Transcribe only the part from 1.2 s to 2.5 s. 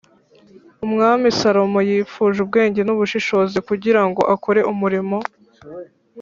salomo yifuje